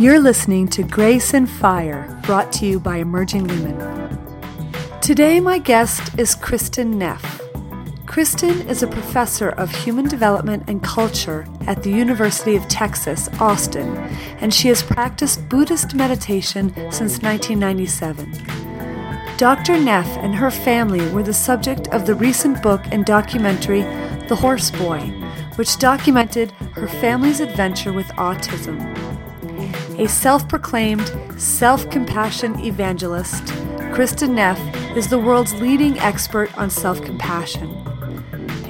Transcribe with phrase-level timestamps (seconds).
[0.00, 4.18] You're listening to Grace and Fire, brought to you by Emerging Women.
[5.02, 7.22] Today, my guest is Kristin Neff.
[8.06, 13.94] Kristin is a professor of human development and culture at the University of Texas, Austin,
[14.40, 18.32] and she has practiced Buddhist meditation since 1997.
[19.36, 19.78] Dr.
[19.78, 23.82] Neff and her family were the subject of the recent book and documentary
[24.28, 25.00] The Horse Boy,
[25.56, 29.09] which documented her family's adventure with autism
[30.00, 33.44] a self proclaimed self compassion evangelist,
[33.92, 34.58] Kristin Neff
[34.96, 37.68] is the world's leading expert on self compassion.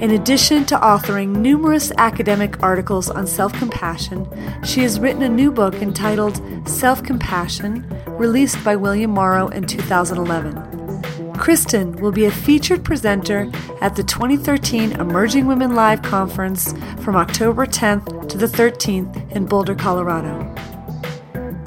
[0.00, 4.26] In addition to authoring numerous academic articles on self compassion,
[4.64, 10.54] she has written a new book entitled Self Compassion, released by William Morrow in 2011.
[11.34, 13.48] Kristin will be a featured presenter
[13.80, 19.76] at the 2013 Emerging Women Live Conference from October 10th to the 13th in Boulder,
[19.76, 20.52] Colorado.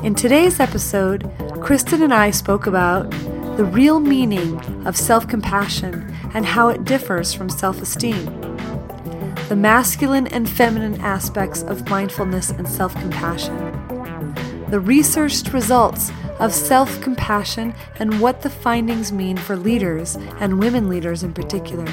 [0.03, 1.23] In today's episode,
[1.63, 3.09] Kristin and I spoke about
[3.55, 8.25] the real meaning of self compassion and how it differs from self esteem,
[9.47, 13.55] the masculine and feminine aspects of mindfulness and self compassion,
[14.69, 20.89] the researched results of self compassion and what the findings mean for leaders and women
[20.89, 21.87] leaders in particular,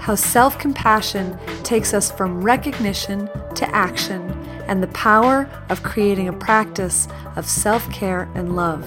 [0.00, 4.33] how self compassion takes us from recognition to action
[4.66, 8.84] and the power of creating a practice of self care and love.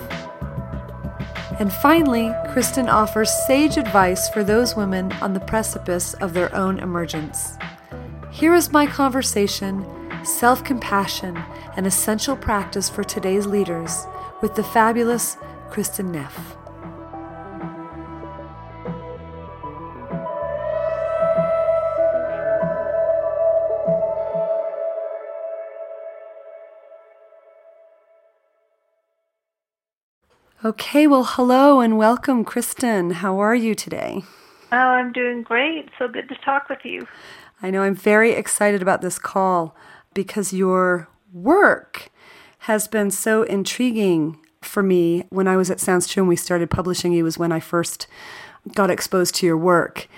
[1.59, 6.80] And finally, Kristin offers sage advice for those women on the precipice of their own
[6.80, 7.58] emergence.
[8.31, 9.86] Here is my conversation
[10.23, 11.38] Self Compassion,
[11.75, 14.06] an essential practice for today's leaders,
[14.41, 15.38] with the fabulous
[15.69, 16.58] Kristin Neff.
[30.67, 33.13] Okay, well, hello and welcome, Kristin.
[33.13, 34.23] How are you today?
[34.69, 35.88] Oh, I'm doing great.
[35.97, 37.07] So good to talk with you.
[37.61, 39.77] I know I'm very excited about this call
[40.13, 42.09] because your work
[42.57, 45.23] has been so intriguing for me.
[45.29, 48.06] When I was at Sounds True and we started publishing you was when I first
[48.75, 50.09] got exposed to your work.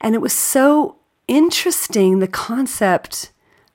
[0.00, 3.30] And it was so interesting the concept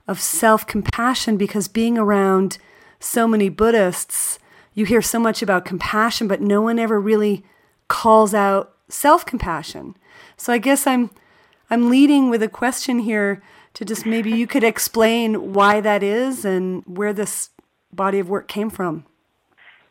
[0.07, 2.57] of self compassion because being around
[2.99, 4.39] so many Buddhists
[4.73, 7.43] you hear so much about compassion, but no one ever really
[7.87, 9.95] calls out self-compassion.
[10.37, 11.11] So I guess I'm
[11.69, 13.41] I'm leading with a question here
[13.73, 17.49] to just maybe you could explain why that is and where this
[17.91, 19.05] body of work came from.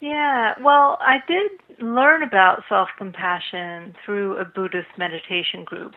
[0.00, 1.50] Yeah, well, I did
[1.80, 5.94] learn about self compassion through a Buddhist meditation group.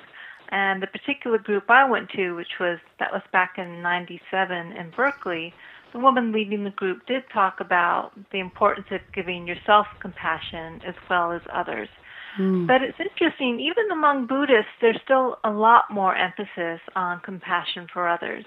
[0.50, 4.92] And the particular group I went to, which was that was back in 97 in
[4.92, 5.54] Berkeley,
[5.96, 10.94] the woman leading the group did talk about the importance of giving yourself compassion as
[11.10, 11.88] well as others.
[12.38, 12.68] Mm.
[12.68, 18.10] But it's interesting, even among Buddhists, there's still a lot more emphasis on compassion for
[18.10, 18.44] others.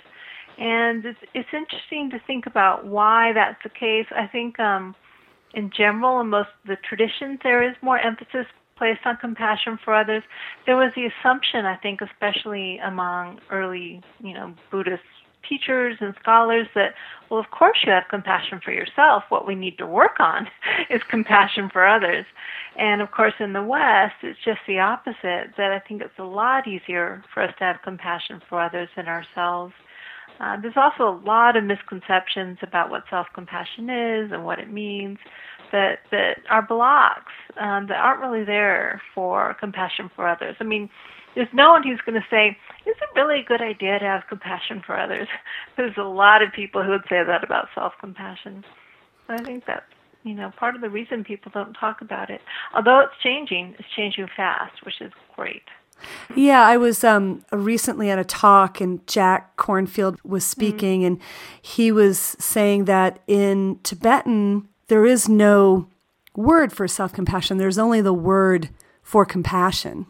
[0.58, 4.06] And it's, it's interesting to think about why that's the case.
[4.14, 4.94] I think um,
[5.54, 8.44] in general, in most of the traditions, there is more emphasis
[8.76, 10.22] placed on compassion for others.
[10.66, 15.02] There was the assumption, I think, especially among early, you know, Buddhist
[15.46, 16.94] teachers and scholars that,
[17.30, 19.24] well, of course you have compassion for yourself.
[19.28, 20.48] What we need to work on
[20.90, 22.26] is compassion for others.
[22.76, 26.24] And of course, in the West, it's just the opposite, that I think it's a
[26.24, 29.74] lot easier for us to have compassion for others than ourselves.
[30.40, 35.18] Uh, there's also a lot of misconceptions about what self-compassion is and what it means
[35.72, 40.56] that that are blocks um, that aren't really there for compassion for others.
[40.60, 40.88] I mean,
[41.38, 44.24] there's no one who's going to say, is it really a good idea to have
[44.28, 45.28] compassion for others?
[45.76, 48.64] There's a lot of people who would say that about self compassion.
[49.28, 49.84] I think that's
[50.24, 52.40] you know part of the reason people don't talk about it.
[52.74, 55.62] Although it's changing, it's changing fast, which is great.
[56.34, 60.50] Yeah, I was um, recently at a talk, and Jack Kornfield was mm-hmm.
[60.50, 61.06] speaking, mm-hmm.
[61.06, 61.20] and
[61.62, 65.88] he was saying that in Tibetan there is no
[66.34, 67.58] word for self compassion.
[67.58, 68.70] There's only the word
[69.04, 70.06] for compassion.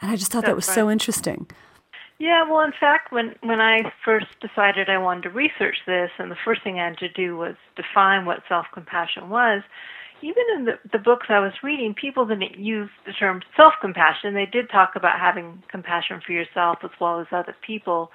[0.00, 0.74] And I just thought That's that was right.
[0.74, 1.46] so interesting.
[2.18, 6.30] Yeah, well, in fact, when when I first decided I wanted to research this, and
[6.30, 9.62] the first thing I had to do was define what self compassion was.
[10.20, 14.34] Even in the, the books I was reading, people didn't use the term self compassion.
[14.34, 18.10] They did talk about having compassion for yourself as well as other people,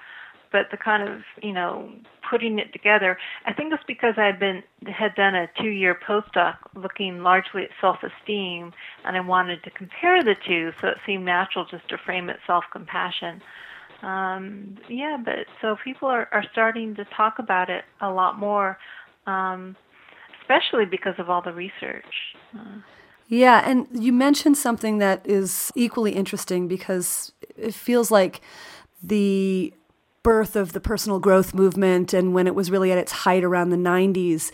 [0.54, 1.90] but the kind of you know
[2.30, 5.98] putting it together i think it's because i had been had done a two year
[6.08, 8.72] postdoc looking largely at self esteem
[9.04, 12.36] and i wanted to compare the two so it seemed natural just to frame it
[12.46, 13.42] self compassion
[14.02, 18.78] um yeah but so people are are starting to talk about it a lot more
[19.26, 19.76] um
[20.44, 22.04] especially because of all the research.
[22.54, 22.78] Uh,
[23.28, 28.42] yeah, and you mentioned something that is equally interesting because it feels like
[29.02, 29.72] the
[30.24, 33.70] birth of the personal growth movement and when it was really at its height around
[33.70, 34.50] the 90s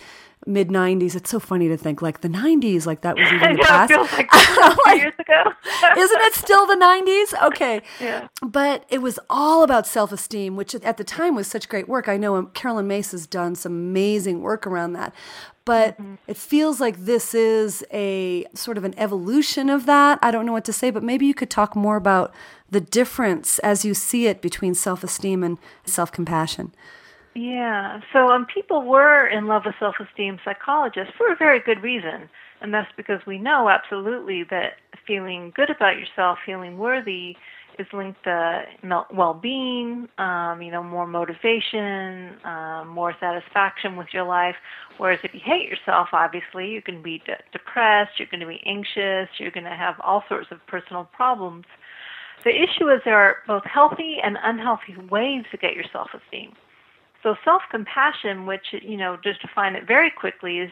[0.47, 3.63] mid 90s it's so funny to think like the 90s like that was even the
[3.63, 4.29] past feels like
[4.97, 5.43] years ago.
[5.97, 7.83] isn't it still the 90s okay.
[8.01, 8.29] Yeah.
[8.43, 12.09] But it was all about self-esteem which at the time was such great work.
[12.09, 15.15] I know um, Caroline Myss has done some amazing work around that.
[15.67, 16.15] But mm-hmm.
[16.27, 20.19] it feels like this is a sort of an evolution of that.
[20.23, 22.35] I don't know what to say but maybe you could talk more about
[22.71, 26.73] the difference as you see it between self esteem and self compassion.
[27.35, 28.01] Yeah.
[28.13, 32.29] So um, people were in love with self esteem psychologists for a very good reason.
[32.61, 34.75] And that's because we know absolutely that
[35.07, 37.37] feeling good about yourself, feeling worthy,
[37.79, 38.65] is linked to
[39.13, 44.57] well-being, um, you know, more motivation, um, more satisfaction with your life.
[44.99, 48.47] Whereas if you hate yourself, obviously, you're going to be de- depressed, you're going to
[48.47, 51.65] be anxious, you're going to have all sorts of personal problems.
[52.45, 56.55] The issue is there are both healthy and unhealthy ways to get your self-esteem.
[57.23, 60.71] So self-compassion, which you know, just define it very quickly, is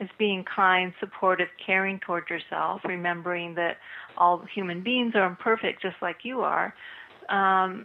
[0.00, 3.76] is being kind, supportive, caring toward yourself, remembering that
[4.16, 6.74] all human beings are imperfect, just like you are.
[7.28, 7.84] Um,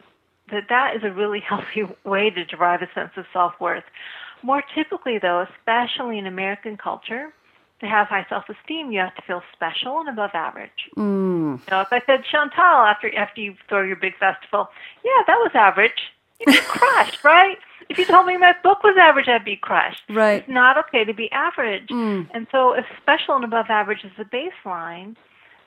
[0.50, 3.84] that that is a really healthy way to derive a sense of self-worth.
[4.44, 7.34] More typically, though, especially in American culture,
[7.82, 10.90] to have high self-esteem, you have to feel special and above average.
[10.98, 11.60] Mm.
[11.60, 14.70] You know, if I said Chantal after after you throw your big festival,
[15.04, 16.14] yeah, that was average.
[16.40, 17.58] You'd be crushed, right?
[17.90, 20.04] If you told me my book was average, I'd be crushed.
[20.10, 20.42] Right.
[20.42, 21.88] It's not okay to be average.
[21.90, 22.30] Mm.
[22.34, 25.16] And so, if special and above average is the baseline,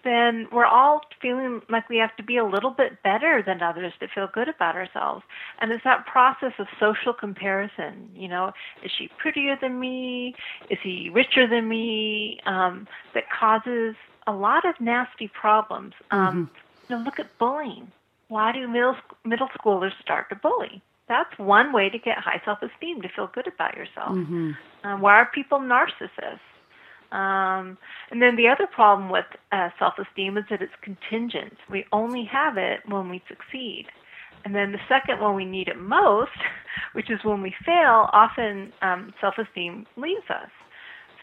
[0.08, 3.92] then we're all feeling like we have to be a little bit better than others
[4.00, 5.22] to feel good about ourselves.
[5.60, 8.08] And it's that process of social comparison.
[8.14, 8.52] You know,
[8.82, 10.34] is she prettier than me?
[10.70, 12.40] Is he richer than me?
[12.46, 13.94] Um, that causes
[14.26, 15.92] a lot of nasty problems.
[16.10, 16.92] Um, mm-hmm.
[16.92, 17.92] You know, look at bullying.
[18.28, 20.82] Why do middle middle schoolers start to bully?
[21.08, 24.10] That's one way to get high self esteem to feel good about yourself.
[24.10, 24.52] Mm-hmm.
[24.84, 26.40] Um, why are people narcissists?
[27.10, 27.78] Um,
[28.10, 31.56] and then the other problem with uh, self-esteem is that it's contingent.
[31.70, 33.86] We only have it when we succeed.
[34.44, 36.30] And then the second when we need it most,
[36.92, 40.50] which is when we fail, often um, self-esteem leaves us.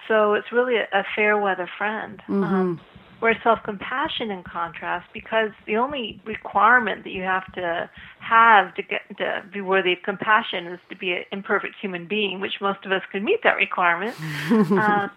[0.08, 2.22] So it's really a, a fair weather friend.
[2.28, 2.44] Mm-hmm.
[2.44, 2.82] Um,
[3.20, 7.90] whereas self-compassion, in contrast, because the only requirement that you have to
[8.20, 12.40] have to get to be worthy of compassion is to be an imperfect human being,
[12.40, 14.16] which most of us can meet that requirement.
[14.52, 15.08] uh,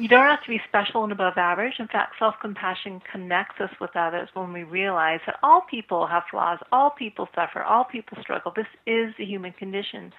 [0.00, 1.74] you don't have to be special and above average.
[1.78, 6.22] In fact, self compassion connects us with others when we realize that all people have
[6.30, 8.52] flaws, all people suffer, all people struggle.
[8.56, 10.12] This is the human condition.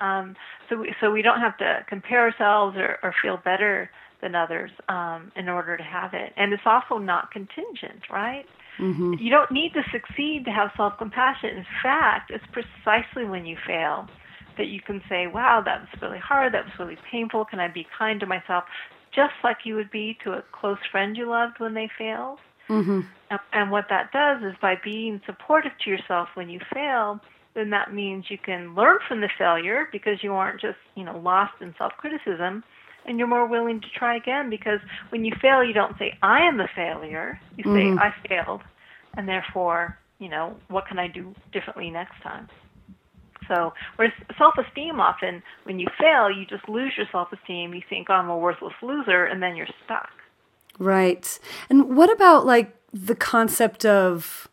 [0.00, 0.36] Um,
[0.68, 3.88] so, we, so we don't have to compare ourselves or, or feel better
[4.20, 6.32] than others um, in order to have it.
[6.36, 8.44] And it's also not contingent, right?
[8.78, 9.14] Mm-hmm.
[9.20, 11.50] You don't need to succeed to have self compassion.
[11.50, 14.06] In fact, it's precisely when you fail
[14.58, 17.68] that you can say, wow, that was really hard, that was really painful, can I
[17.68, 18.64] be kind to myself?
[19.14, 22.38] Just like you would be to a close friend you loved when they failed.
[22.68, 23.00] Mm-hmm.
[23.52, 27.20] And what that does is by being supportive to yourself when you fail,
[27.54, 31.18] then that means you can learn from the failure because you aren't just, you know,
[31.18, 32.64] lost in self-criticism
[33.06, 34.80] and you're more willing to try again because
[35.10, 37.98] when you fail you don't say I am the failure, you say mm-hmm.
[37.98, 38.62] I failed
[39.16, 42.48] and therefore, you know, what can I do differently next time?
[43.48, 47.74] So, whereas self-esteem often, when you fail, you just lose your self-esteem.
[47.74, 50.10] You think, oh, I'm a worthless loser, and then you're stuck.
[50.78, 51.38] Right.
[51.70, 54.48] And what about like the concept of,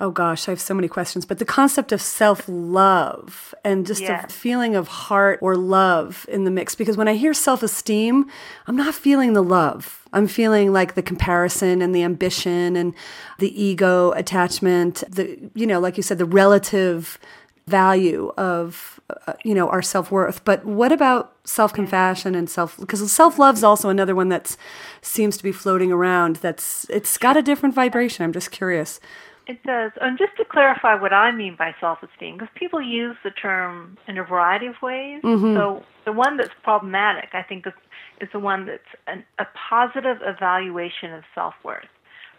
[0.00, 4.02] oh gosh, I have so many questions, but the concept of self love and just
[4.02, 4.24] yes.
[4.24, 6.74] a feeling of heart or love in the mix?
[6.74, 8.26] Because when I hear self esteem,
[8.66, 10.00] I'm not feeling the love.
[10.12, 12.94] I'm feeling like the comparison and the ambition and
[13.38, 17.18] the ego attachment, the, you know, like you said, the relative
[17.66, 20.44] value of uh, you know our self-worth.
[20.44, 24.56] But what about self-compassion and self because self-love is also another one that
[25.00, 28.24] seems to be floating around that's it's got a different vibration.
[28.24, 29.00] I'm just curious.
[29.46, 29.90] It does.
[30.00, 34.18] And just to clarify what i mean by self-esteem because people use the term in
[34.18, 35.22] a variety of ways.
[35.22, 35.56] Mm-hmm.
[35.56, 37.72] so the one that's problematic i think is,
[38.20, 41.86] is the one that's an, a positive evaluation of self-worth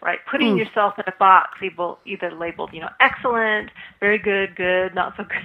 [0.04, 0.18] right?
[0.30, 0.58] Putting mm.
[0.58, 5.38] yourself in a box, either labeled, you know, excellent, very good, good, not so good.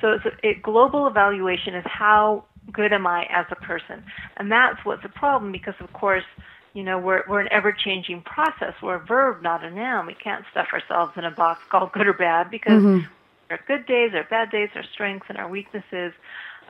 [0.00, 4.02] So it's a, a global evaluation of how good am I as a person,
[4.36, 6.24] and that's what's a problem because, of course,
[6.74, 8.74] you know, we're we're an ever-changing process.
[8.82, 10.06] We're a verb, not a noun.
[10.06, 13.06] We can't stuff ourselves in a box called good or bad because mm-hmm.
[13.50, 16.12] our good days, our bad days, our strengths and our weaknesses.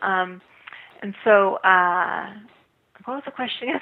[0.03, 0.43] Um,
[1.01, 2.35] and so, uh,
[3.05, 3.69] what was the question?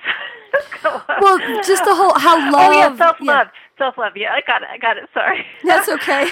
[1.21, 2.55] well, just the whole how love.
[2.55, 3.79] Oh yeah, self love, yeah.
[3.79, 4.12] self love.
[4.17, 4.69] Yeah, I got it.
[4.71, 5.09] I got it.
[5.12, 5.45] Sorry.
[5.65, 6.27] That's okay.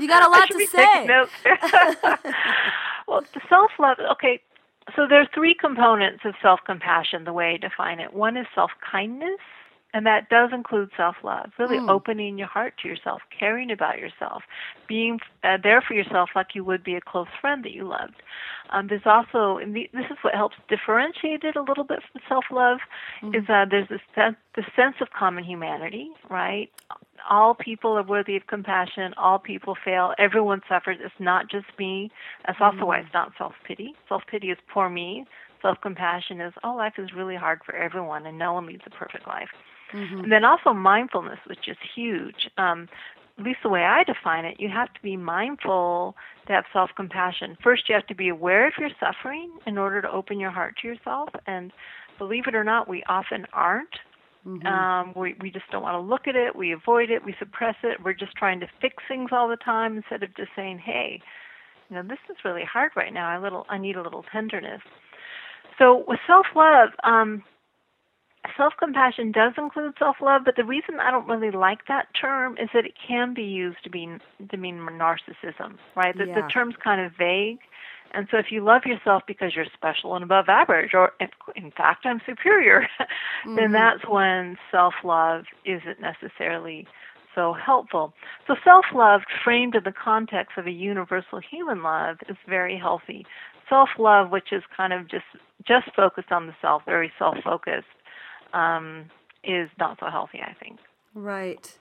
[0.00, 1.06] you got a lot to say.
[3.08, 3.98] well, the self love.
[4.12, 4.40] Okay,
[4.96, 7.24] so there are three components of self compassion.
[7.24, 8.12] The way I define it.
[8.12, 9.40] One is self kindness
[9.94, 11.90] and that does include self love, really mm.
[11.90, 14.42] opening your heart to yourself, caring about yourself,
[14.88, 18.22] being uh, there for yourself like you would be a close friend that you loved.
[18.72, 22.44] Um, there's also, and this is what helps differentiate it a little bit from self
[22.50, 22.78] love,
[23.22, 23.36] mm.
[23.36, 26.70] is uh, there's this sense, the sense of common humanity, right?
[27.30, 29.14] All people are worthy of compassion.
[29.16, 30.14] All people fail.
[30.18, 30.96] Everyone suffers.
[31.00, 32.10] It's not just me.
[32.46, 32.86] That's also mm.
[32.86, 33.94] why it's not self pity.
[34.08, 35.26] Self pity is poor me.
[35.60, 38.90] Self compassion is, oh, life is really hard for everyone, and no one leads a
[38.90, 39.50] perfect life.
[39.92, 40.20] Mm-hmm.
[40.20, 42.48] And then also mindfulness, which is huge.
[42.56, 42.88] Um,
[43.38, 46.14] at least the way I define it, you have to be mindful
[46.46, 47.56] to have self compassion.
[47.62, 50.76] First, you have to be aware of your suffering in order to open your heart
[50.82, 51.30] to yourself.
[51.46, 51.72] And
[52.18, 53.94] believe it or not, we often aren't.
[54.46, 54.66] Mm-hmm.
[54.66, 56.54] Um, we, we just don't want to look at it.
[56.56, 57.24] We avoid it.
[57.24, 58.02] We suppress it.
[58.04, 61.22] We're just trying to fix things all the time instead of just saying, hey,
[61.88, 63.28] you know, this is really hard right now.
[63.28, 64.80] I little, I need a little tenderness.
[65.78, 67.44] So with self love, um,
[68.56, 72.56] self compassion does include self love, but the reason I don't really like that term
[72.58, 74.20] is that it can be used to mean
[74.50, 76.16] to mean narcissism, right?
[76.16, 76.40] The, yeah.
[76.40, 77.58] the term's kind of vague.
[78.14, 81.70] And so if you love yourself because you're special and above average, or if, in
[81.70, 83.56] fact I'm superior, mm-hmm.
[83.56, 86.86] then that's when self love isn't necessarily
[87.34, 88.12] so helpful.
[88.46, 93.24] So self love framed in the context of a universal human love is very healthy.
[93.68, 95.24] Self love, which is kind of just
[95.66, 97.86] just focused on the self, very self focused,
[98.52, 99.10] um,
[99.44, 100.78] is not so healthy, I think.
[101.14, 101.76] Right.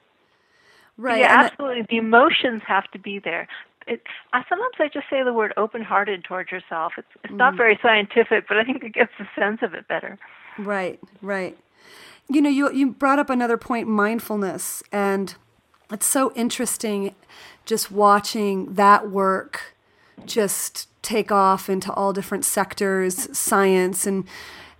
[0.97, 1.21] Right.
[1.21, 1.85] Yeah, and absolutely.
[1.89, 3.47] the emotions have to be there.
[3.87, 6.93] It, I, sometimes I just say the word open-hearted towards yourself.
[6.97, 7.57] It's, it's not mm.
[7.57, 10.19] very scientific, but I think it gets the sense of it better.
[10.59, 11.57] Right, right.
[12.29, 15.33] You know, you you brought up another point, mindfulness, and
[15.91, 17.15] it's so interesting
[17.65, 19.75] just watching that work
[20.25, 24.25] just take off into all different sectors, science and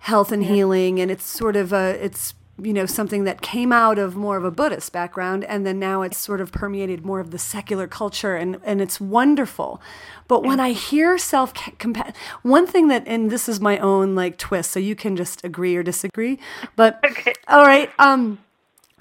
[0.02, 0.48] health and yeah.
[0.48, 4.36] healing and it's sort of a it's you know something that came out of more
[4.36, 7.86] of a buddhist background and then now it's sort of permeated more of the secular
[7.86, 9.80] culture and and it's wonderful
[10.26, 14.36] but when i hear self compassion one thing that and this is my own like
[14.38, 16.36] twist so you can just agree or disagree
[16.74, 17.32] but okay.
[17.46, 18.38] all right um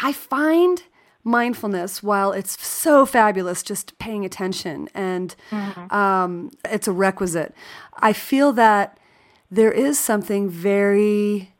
[0.03, 0.84] i find
[1.24, 5.96] mindfulness while it's so fabulous just paying attention and mm-hmm.
[5.96, 7.55] um, it's a requisite
[7.96, 9.00] i feel that
[9.51, 11.51] there is something very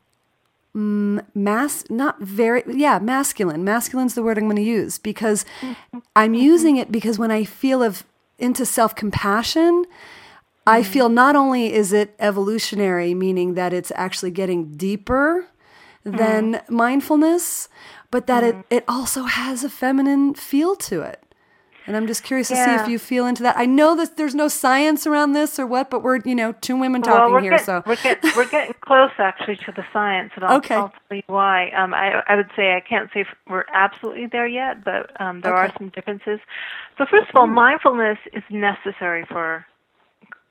[0.74, 5.44] mm, mass not very yeah masculine masculine's the word i'm going to use because
[6.16, 8.04] i'm using it because when i feel of
[8.38, 9.84] into self-compassion
[10.66, 10.90] i mm-hmm.
[10.90, 15.46] feel not only is it evolutionary meaning that it's actually getting deeper
[16.04, 16.70] than mm.
[16.70, 17.68] mindfulness
[18.10, 18.48] but that mm.
[18.48, 21.21] it, it also has a feminine feel to it
[21.86, 22.76] and I'm just curious to yeah.
[22.78, 23.56] see if you feel into that.
[23.56, 26.76] I know that there's no science around this or what, but we're, you know, two
[26.76, 27.52] women talking well, here.
[27.52, 30.76] Getting, so we're, get, we're getting close actually to the science, and I'll, okay.
[30.76, 31.70] I'll tell you why.
[31.70, 35.54] Um, I, I would say I can't say we're absolutely there yet, but um, there
[35.54, 35.72] okay.
[35.72, 36.40] are some differences.
[36.98, 37.54] So first of all, mm.
[37.54, 39.66] mindfulness is necessary for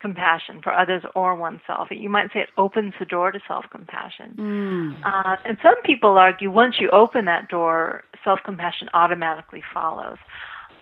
[0.01, 1.87] compassion for others or oneself.
[1.91, 4.35] You might say it opens the door to self compassion.
[4.37, 5.05] Mm.
[5.05, 10.17] Uh, and some people argue once you open that door, self compassion automatically follows.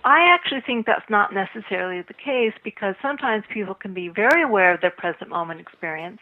[0.04, 4.74] I actually think that's not necessarily the case because sometimes people can be very aware
[4.74, 6.20] of their present moment experience,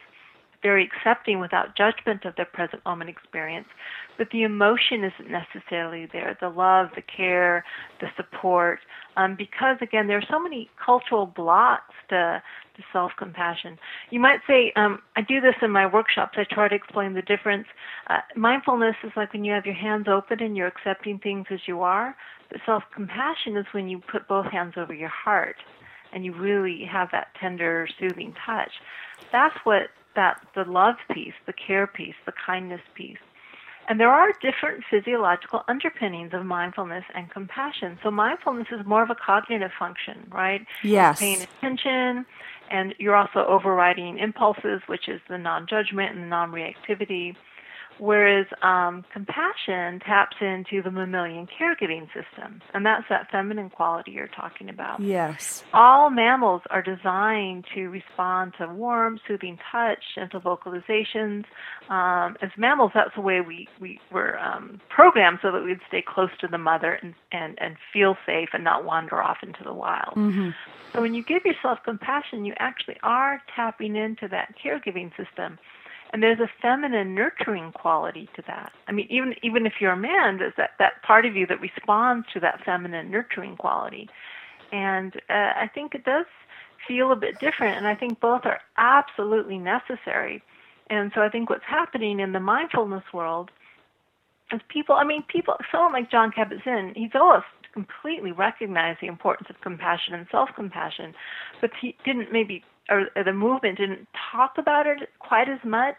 [0.62, 3.68] very accepting without judgment of their present moment experience,
[4.16, 7.64] but the emotion isn't necessarily there the love, the care,
[8.00, 8.80] the support.
[9.16, 12.42] Um, because, again, there are so many cultural blocks to,
[12.76, 13.78] to self compassion.
[14.10, 17.22] You might say, um, I do this in my workshops, I try to explain the
[17.22, 17.66] difference.
[18.08, 21.60] Uh, mindfulness is like when you have your hands open and you're accepting things as
[21.66, 22.16] you are
[22.50, 25.56] but self compassion is when you put both hands over your heart
[26.12, 28.70] and you really have that tender, soothing touch.
[29.30, 33.18] That's what that the love piece, the care piece, the kindness piece.
[33.88, 37.98] And there are different physiological underpinnings of mindfulness and compassion.
[38.02, 40.66] So mindfulness is more of a cognitive function, right?
[40.82, 41.18] Yes.
[41.18, 42.26] Paying attention,
[42.70, 47.34] and you're also overriding impulses, which is the non-judgment and the non-reactivity.
[47.98, 54.28] Whereas um, compassion taps into the mammalian caregiving system, and that's that feminine quality you're
[54.28, 55.00] talking about.
[55.00, 55.64] Yes.
[55.72, 61.44] All mammals are designed to respond to warm, soothing touch, gentle vocalizations.
[61.88, 66.02] Um, as mammals, that's the way we, we were um, programmed so that we'd stay
[66.06, 69.72] close to the mother and, and, and feel safe and not wander off into the
[69.72, 70.14] wild.
[70.14, 70.50] Mm-hmm.
[70.92, 75.58] So when you give yourself compassion, you actually are tapping into that caregiving system
[76.10, 78.72] And there's a feminine nurturing quality to that.
[78.86, 81.60] I mean, even even if you're a man, there's that, that part of you that
[81.60, 84.08] responds to that feminine nurturing quality.
[84.72, 86.26] And uh, I think it does
[86.86, 90.42] feel a bit different, and I think both are absolutely necessary.
[90.88, 93.50] And so I think what's happening in the mindfulness world
[94.52, 97.42] is people, I mean, people, someone like Jon Kabat-Zinn, he's always
[97.74, 101.14] completely recognized the importance of compassion and self-compassion,
[101.60, 105.96] but he didn't maybe, or, the movement didn't talk about it quite as much,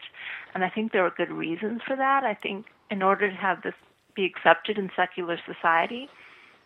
[0.53, 2.23] and I think there were good reasons for that.
[2.23, 3.73] I think in order to have this
[4.15, 6.09] be accepted in secular society,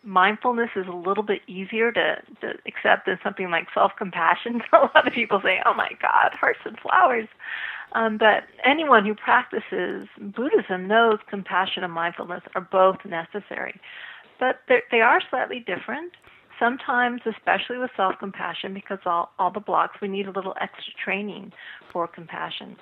[0.03, 4.62] mindfulness is a little bit easier to, to accept than something like self-compassion.
[4.74, 7.27] a lot of people say, "Oh my God, hearts and flowers,"
[7.94, 13.80] um, but anyone who practices Buddhism knows compassion and mindfulness are both necessary,
[14.39, 14.62] but
[14.92, 16.13] they are slightly different.
[16.60, 21.51] Sometimes, especially with self-compassion, because all all the blocks, we need a little extra training
[21.91, 22.75] for compassion.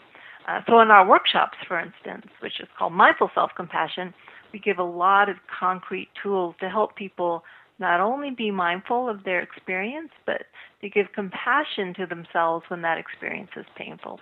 [0.48, 4.14] Uh, so in our workshops, for instance, which is called mindful self-compassion
[4.52, 7.44] we give a lot of concrete tools to help people
[7.80, 10.44] not only be mindful of their experience, but
[10.82, 14.20] to give compassion to themselves when that experience is painful.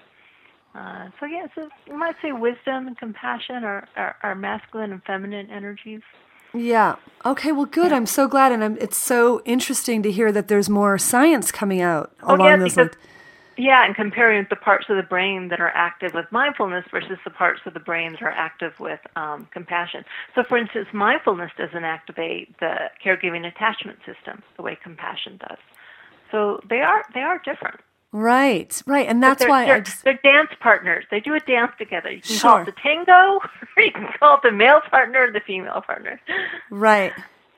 [0.75, 5.03] Uh, so yeah, so you might say wisdom and compassion are, are, are masculine and
[5.03, 6.01] feminine energies.
[6.53, 6.96] Yeah.
[7.25, 7.51] Okay.
[7.51, 7.91] Well, good.
[7.91, 7.98] Yeah.
[7.98, 11.82] I'm so glad, and I'm, it's so interesting to hear that there's more science coming
[11.82, 12.91] out oh, along yeah, those lines.
[13.58, 17.29] Yeah, and comparing the parts of the brain that are active with mindfulness versus the
[17.29, 20.06] parts of the brain that are active with um, compassion.
[20.34, 25.58] So, for instance, mindfulness doesn't activate the caregiving attachment system the way compassion does.
[26.32, 27.82] So they are they are different.
[28.12, 30.04] Right, right, and that's they're, why they're, just...
[30.04, 31.06] they're, dance partners.
[31.12, 32.12] They do a dance together.
[32.12, 32.50] You can sure.
[32.50, 33.12] call it the tango,
[33.78, 36.20] or you can call it the male partner or the female partner.
[36.72, 37.13] Right.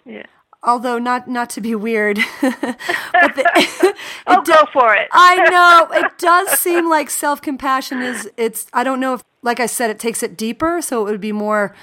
[0.05, 0.25] Yeah
[0.63, 3.95] although not not to be weird but the,
[4.27, 8.83] oh do, go for it i know it does seem like self-compassion is it's i
[8.83, 11.75] don't know if like i said it takes it deeper so it would be more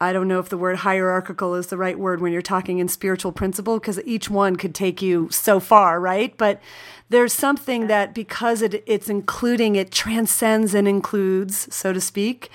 [0.00, 2.88] i don't know if the word hierarchical is the right word when you're talking in
[2.88, 6.36] spiritual principle because each one could take you so far right?
[6.36, 6.60] But
[7.08, 12.50] there's something that because it, it's including it transcends and includes so to speak.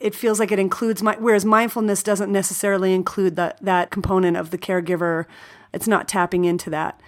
[0.00, 4.50] It feels like it includes my whereas mindfulness doesn't necessarily include that that component of
[4.50, 5.26] the caregiver.
[5.72, 7.00] It's not tapping into that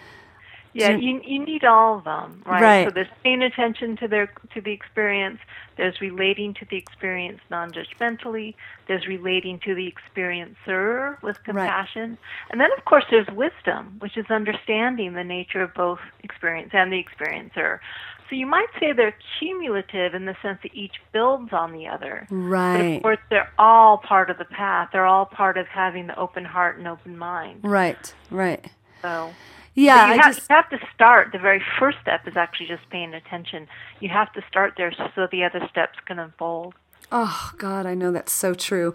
[0.72, 2.62] yeah you you need all of them right?
[2.62, 5.38] right so there's paying attention to their to the experience
[5.76, 8.54] there's relating to the experience non-judgmentally
[8.87, 12.18] there's relating to the experiencer with compassion right.
[12.50, 16.92] and then of course there's wisdom which is understanding the nature of both experience and
[16.92, 17.80] the experiencer
[18.28, 22.28] so you might say they're cumulative in the sense that each builds on the other.
[22.30, 22.78] Right.
[22.78, 24.90] But of course, they're all part of the path.
[24.92, 27.59] They're all part of having the open heart and open mind.
[27.64, 28.14] Right.
[28.30, 28.70] Right.
[29.02, 29.33] So.
[29.81, 31.33] Yeah, you have, just you have to start.
[31.33, 33.66] The very first step is actually just paying attention.
[34.01, 36.75] You have to start there so the other steps can unfold.
[37.11, 38.95] Oh God, I know that's so true.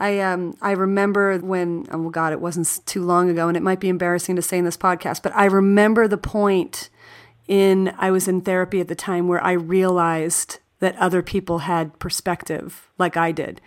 [0.00, 3.78] I um I remember when oh God, it wasn't too long ago, and it might
[3.78, 6.90] be embarrassing to say in this podcast, but I remember the point
[7.46, 11.96] in I was in therapy at the time where I realized that other people had
[12.00, 13.60] perspective like I did.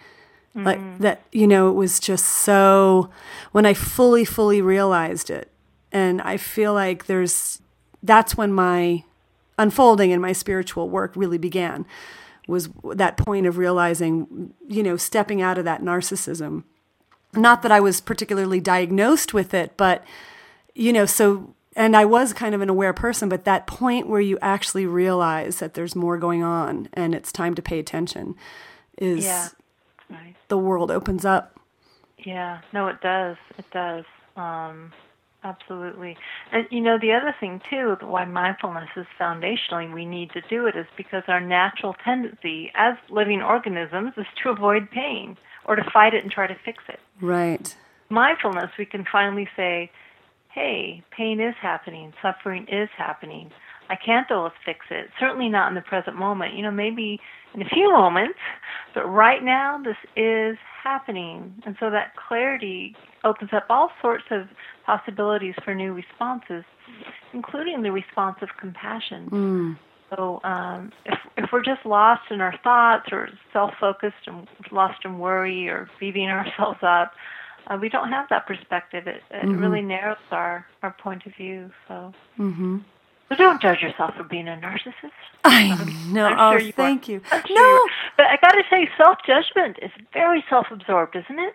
[0.49, 0.65] Mm-hmm.
[0.65, 3.09] Like that, you know, it was just so
[3.53, 5.49] when I fully, fully realized it.
[5.91, 7.61] And I feel like there's
[8.03, 9.03] that's when my
[9.57, 11.85] unfolding and my spiritual work really began
[12.47, 16.63] was that point of realizing, you know, stepping out of that narcissism.
[17.33, 20.03] Not that I was particularly diagnosed with it, but
[20.73, 24.21] you know, so and I was kind of an aware person, but that point where
[24.21, 28.35] you actually realize that there's more going on and it's time to pay attention
[28.97, 29.49] is yeah.
[30.47, 31.59] the world opens up.
[32.17, 33.37] Yeah, no, it does.
[33.59, 34.05] It does.
[34.35, 34.91] Um,
[35.43, 36.17] absolutely.
[36.51, 40.65] And you know, the other thing too, why mindfulness is foundationally we need to do
[40.65, 45.83] it is because our natural tendency as living organisms is to avoid pain or to
[45.91, 46.99] fight it and try to fix it.
[47.21, 47.75] Right.
[48.09, 49.91] Mindfulness, we can finally say,
[50.53, 53.51] hey, pain is happening, suffering is happening.
[53.89, 55.09] I can't always fix it.
[55.19, 56.55] Certainly not in the present moment.
[56.55, 57.19] You know, maybe
[57.53, 58.39] in a few moments,
[58.93, 61.53] but right now this is happening.
[61.65, 64.47] And so that clarity opens up all sorts of
[64.85, 66.63] possibilities for new responses,
[67.33, 69.29] including the response of compassion.
[69.29, 69.77] Mm.
[70.09, 75.19] So um, if if we're just lost in our thoughts or self-focused and lost in
[75.19, 77.13] worry or beating ourselves up,
[77.67, 79.07] uh, we don't have that perspective.
[79.07, 79.59] It, it mm-hmm.
[79.59, 81.69] really narrows our, our point of view.
[81.87, 82.77] So, mm-hmm.
[83.29, 85.11] so don't judge yourself for being a narcissist.
[85.43, 85.75] I
[86.07, 86.25] know.
[86.25, 87.13] I'm oh, sure you thank are.
[87.13, 87.21] you.
[87.31, 91.39] I'm no, sure but I got to say, self judgment is very self absorbed, isn't
[91.39, 91.53] it?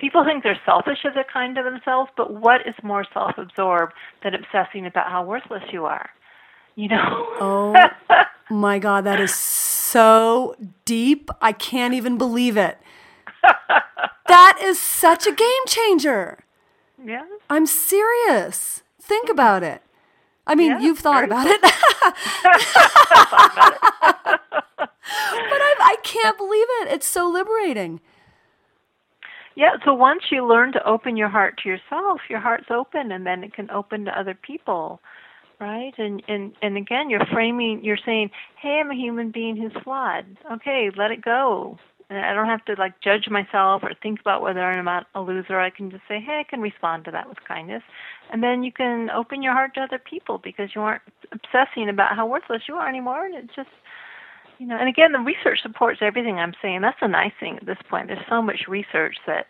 [0.00, 3.92] People think they're selfish if they're kind to themselves, but what is more self absorbed
[4.22, 6.08] than obsessing about how worthless you are?
[6.74, 7.26] You know?
[7.40, 7.74] oh
[8.50, 11.30] my God, that is so deep.
[11.42, 12.78] I can't even believe it.
[14.28, 16.44] that is such a game changer.
[17.04, 17.24] Yeah.
[17.50, 18.82] I'm serious.
[19.00, 19.82] Think about it.
[20.46, 21.60] I mean, Yeah, you've thought very about it.
[21.62, 21.70] but
[25.62, 26.88] I, I can't believe it.
[26.92, 28.00] It's so liberating.
[29.56, 33.26] Yeah, so once you learn to open your heart to yourself, your heart's open and
[33.26, 35.00] then it can open to other people.
[35.58, 35.92] Right?
[35.98, 40.24] And and and again you're framing you're saying, Hey, I'm a human being who's flawed.
[40.50, 41.78] Okay, let it go.
[42.08, 45.60] And I don't have to like judge myself or think about whether I'm a loser.
[45.60, 47.82] I can just say, Hey, I can respond to that with kindness.
[48.32, 52.16] And then you can open your heart to other people because you aren't obsessing about
[52.16, 53.68] how worthless you are anymore and it's just
[54.60, 56.82] you know, and again, the research supports everything I'm saying.
[56.82, 58.08] That's a nice thing at this point.
[58.08, 59.46] There's so much research that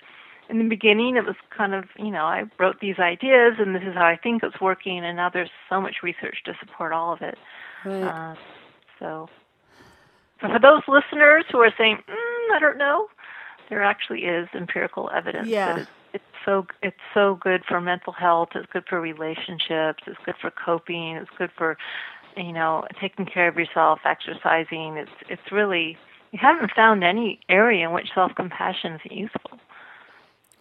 [0.48, 3.82] in the beginning it was kind of, you know, I wrote these ideas and this
[3.82, 7.12] is how I think it's working, and now there's so much research to support all
[7.12, 7.36] of it.
[7.84, 8.04] Right.
[8.04, 8.34] Uh,
[9.00, 9.28] so,
[10.40, 13.08] so for those listeners who are saying, mm, I don't know,
[13.68, 15.74] there actually is empirical evidence Yeah.
[15.74, 18.50] that it's, it's so it's so good for mental health.
[18.54, 20.02] It's good for relationships.
[20.06, 21.16] It's good for coping.
[21.16, 21.76] It's good for
[22.40, 24.96] you know taking care of yourself, exercising.
[24.96, 25.96] It's it's really
[26.32, 29.58] you haven't found any area in which self compassion is useful.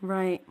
[0.02, 0.42] Right.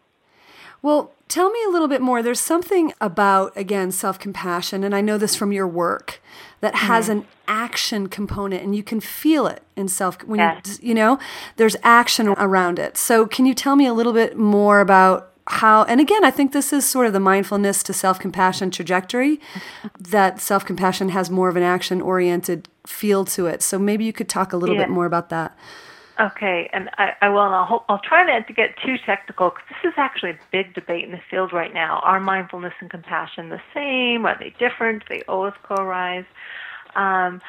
[0.80, 2.22] Well, tell me a little bit more.
[2.22, 6.20] There's something about, again, self compassion, and I know this from your work,
[6.60, 7.20] that has mm-hmm.
[7.20, 10.22] an action component, and you can feel it in self.
[10.24, 10.78] When Yes.
[10.80, 11.18] you, you know,
[11.56, 12.96] there's action around it.
[12.96, 15.84] So, can you tell me a little bit more about how?
[15.84, 19.40] And again, I think this is sort of the mindfulness to self compassion trajectory.
[19.98, 23.62] that self compassion has more of an action oriented feel to it.
[23.62, 24.82] So, maybe you could talk a little Yeah.
[24.82, 25.56] bit more about that.
[26.20, 27.44] Okay, and I, I will.
[27.46, 30.74] And I'll, I'll try not to get too technical because this is actually a big
[30.74, 32.00] debate in the field right now.
[32.02, 34.26] Are mindfulness and compassion the same?
[34.26, 35.06] Are they different?
[35.06, 36.24] Do they always co-arise?
[36.96, 37.40] Um,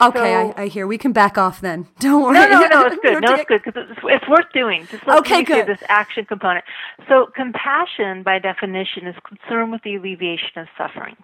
[0.00, 0.86] Okay, so- I, I hear.
[0.86, 1.86] We can back off then.
[1.98, 2.34] Don't worry.
[2.34, 3.22] No, no, no, it's good.
[3.22, 4.86] No, it's good because it's, it's worth doing.
[4.90, 5.66] Just let Okay, me good.
[5.66, 6.64] this action component.
[7.08, 11.16] So, compassion, by definition, is concern with the alleviation of suffering.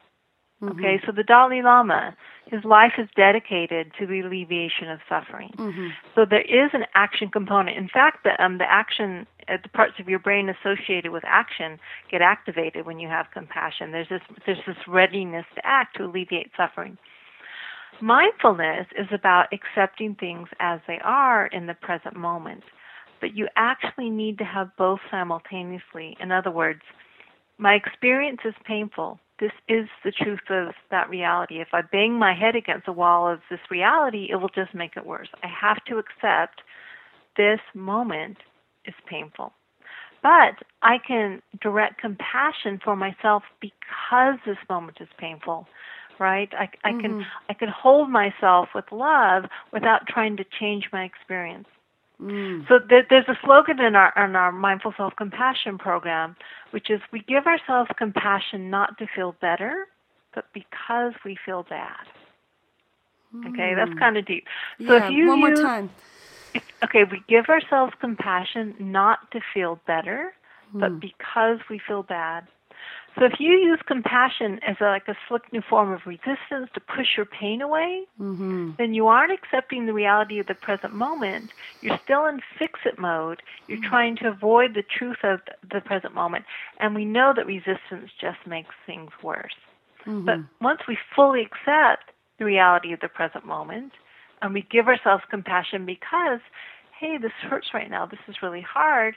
[0.62, 0.78] Mm-hmm.
[0.78, 2.14] Okay, so the Dalai Lama,
[2.46, 5.50] his life is dedicated to the alleviation of suffering.
[5.56, 5.88] Mm-hmm.
[6.14, 7.76] So there is an action component.
[7.76, 11.80] In fact, the, um, the action, uh, the parts of your brain associated with action
[12.12, 13.90] get activated when you have compassion.
[13.90, 16.96] There's this, there's this readiness to act to alleviate suffering.
[18.02, 22.64] Mindfulness is about accepting things as they are in the present moment,
[23.20, 26.16] but you actually need to have both simultaneously.
[26.18, 26.80] In other words,
[27.58, 29.20] my experience is painful.
[29.38, 31.60] This is the truth of that reality.
[31.60, 34.96] If I bang my head against the wall of this reality, it will just make
[34.96, 35.28] it worse.
[35.44, 36.62] I have to accept
[37.36, 38.38] this moment
[38.84, 39.52] is painful.
[40.24, 45.68] But I can direct compassion for myself because this moment is painful,
[46.22, 46.50] right?
[46.54, 47.50] I, I can mm-hmm.
[47.50, 51.66] I can hold myself with love without trying to change my experience.
[52.20, 52.68] Mm.
[52.68, 56.37] So there, there's a slogan in our in our mindful self compassion program,
[56.70, 59.88] which is we give ourselves compassion not to feel better,
[60.35, 62.06] but because we feel bad.
[63.46, 63.98] Okay, that's hmm.
[63.98, 64.44] kind of deep.
[64.87, 65.90] So yeah, if you one more use- time.
[66.85, 70.35] okay, we give ourselves compassion not to feel better,
[70.74, 70.98] but hmm.
[70.98, 72.46] because we feel bad.
[73.18, 76.81] So if you use compassion as a, like a slick new form of resistance to
[76.81, 78.70] push your pain away, mm-hmm.
[78.79, 81.51] then you aren't accepting the reality of the present moment.
[81.83, 83.42] You're still in fix-it mode.
[83.68, 83.88] You're mm-hmm.
[83.88, 86.46] trying to avoid the truth of the present moment,
[86.81, 89.55] and we know that resistance just makes things worse.
[90.07, 90.25] Mm-hmm.
[90.25, 93.92] But once we fully accept the reality of the present moment,
[94.40, 96.40] and we give ourselves compassion because,
[96.98, 99.14] hey, this hurts right now, this is really hard,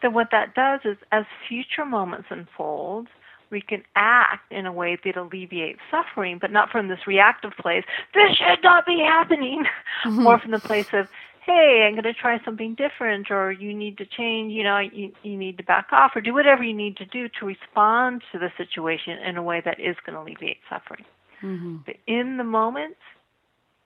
[0.00, 3.08] then what that does is as future moments unfold,
[3.52, 7.84] we can act in a way that alleviates suffering, but not from this reactive place,
[8.14, 9.64] this should not be happening,
[10.04, 10.22] mm-hmm.
[10.22, 11.08] more from the place of,
[11.44, 15.12] hey, I'm going to try something different, or you need to change, you know, you,
[15.22, 18.38] you need to back off, or do whatever you need to do to respond to
[18.38, 21.04] the situation in a way that is going to alleviate suffering.
[21.42, 21.76] Mm-hmm.
[21.84, 22.96] But in the moment,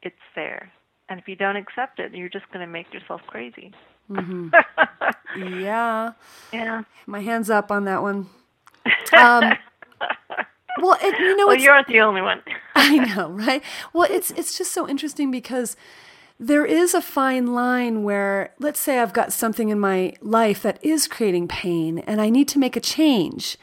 [0.02, 0.70] it's there.
[1.08, 3.72] And if you don't accept it, you're just going to make yourself crazy.
[4.10, 4.48] Mm-hmm.
[5.36, 6.12] Yeah,
[6.50, 6.84] yeah.
[7.04, 8.26] my hands up on that one.
[9.16, 9.52] Um,
[10.80, 12.42] well, it, you know, well, you're not the only one.
[12.74, 13.62] I know, right?
[13.92, 15.76] Well, it's it's just so interesting because
[16.38, 20.78] there is a fine line where let's say I've got something in my life that
[20.84, 23.56] is creating pain and I need to make a change.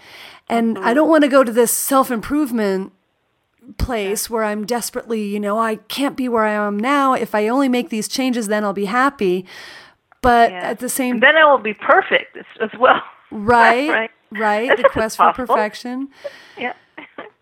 [0.50, 2.92] And I don't want to go to this self-improvement
[3.78, 7.14] place where I'm desperately, you know, I can't be where I am now.
[7.14, 9.46] If I only make these changes then I'll be happy.
[10.22, 10.70] But Yeah.
[10.72, 13.02] at the same And then I will be perfect as, as well.
[13.46, 14.12] right, right.
[14.32, 16.10] right, the quest for perfection.
[16.58, 16.74] Yeah.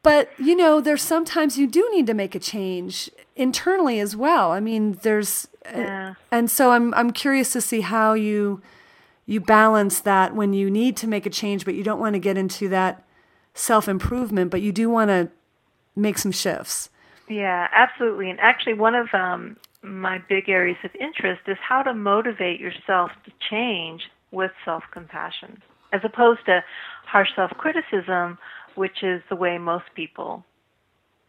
[0.04, 4.52] But, you know, there's sometimes you do need to make a change internally as well.
[4.52, 6.16] I mean, there's Yeah.
[6.32, 8.62] and so I'm I'm curious to see how you
[9.28, 12.20] you balance that when you need to make a change but you don't want to
[12.20, 13.04] get into that
[13.54, 15.30] self-improvement, but you do want to
[15.96, 16.90] make some shifts.
[17.30, 18.30] Yeah, absolutely.
[18.30, 23.12] And actually, one of um, my big areas of interest is how to motivate yourself
[23.26, 24.02] to change
[24.32, 26.64] with self compassion, as opposed to
[27.06, 28.38] harsh self criticism,
[28.76, 30.46] which is the way most people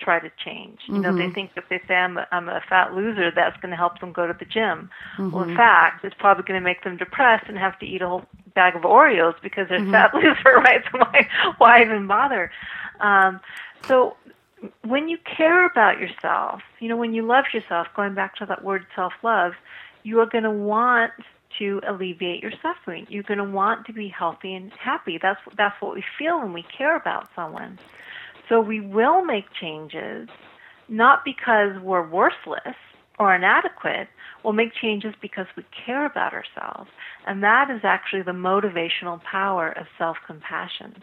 [0.03, 0.81] try to change.
[0.88, 1.33] You know, they mm-hmm.
[1.33, 4.12] think if they say I'm a, I'm a fat loser, that's going to help them
[4.12, 4.90] go to the gym.
[5.18, 5.57] Well, in mm-hmm.
[5.57, 8.75] fact, it's probably going to make them depressed and have to eat a whole bag
[8.75, 10.83] of Oreos because they're a fat loser, right?
[10.90, 12.51] So why, why even bother?
[13.01, 13.40] Um,
[13.87, 14.16] so
[14.85, 18.64] when you care about yourself, you know, when you love yourself, going back to that
[18.64, 19.53] word self love,
[20.03, 21.12] you are going to want
[21.59, 23.07] to alleviate your suffering.
[23.09, 25.19] You're going to want to be healthy and happy.
[25.21, 27.79] That's that's what we feel when we care about someone.
[28.49, 30.29] So we will make changes
[30.88, 32.77] not because we're worthless
[33.19, 34.09] or inadequate.
[34.43, 36.91] We'll make changes because we care about ourselves.
[37.27, 41.03] And that is actually the motivational power of self compassion.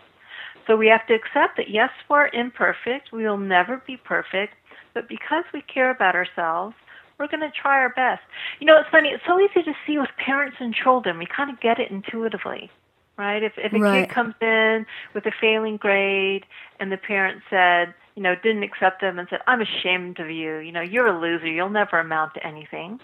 [0.68, 3.12] So we have to accept that yes, we're imperfect.
[3.12, 4.54] We will never be perfect.
[4.94, 6.76] But because we care about ourselves,
[7.20, 8.22] we're going to try our best.
[8.60, 9.10] You know, it's funny.
[9.10, 11.20] It's so easy to see with parents and children.
[11.20, 12.72] We kind of get it intuitively,
[13.18, 13.44] right?
[13.44, 14.08] If, if a Right.
[14.08, 16.46] kid comes in with a failing grade
[16.80, 20.58] and the parent said, you know, didn't accept them and said, I'm ashamed of you.
[20.58, 21.48] You know, you're a loser.
[21.48, 23.00] You'll never amount to anything.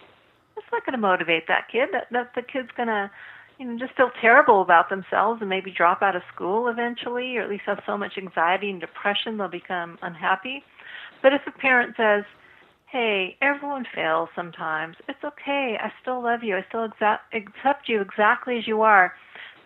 [0.55, 1.89] That's not going to motivate that kid.
[1.91, 3.11] That, that the kid's going to
[3.59, 7.41] you know, just feel terrible about themselves and maybe drop out of school eventually, or
[7.41, 10.63] at least have so much anxiety and depression they'll become unhappy.
[11.21, 12.23] But if a parent says,
[12.91, 18.01] hey, everyone fails sometimes, it's okay, I still love you, I still exa- accept you
[18.01, 19.13] exactly as you are.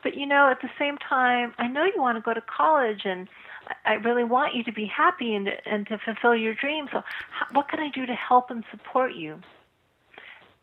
[0.04, 3.02] But you know, at the same time, I know you want to go to college
[3.04, 3.28] and
[3.86, 6.90] I really want you to be happy and, and to fulfill your dreams.
[6.92, 7.04] So,
[7.52, 9.40] what can I do to help and support you?